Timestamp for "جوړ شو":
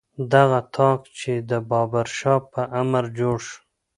3.19-3.57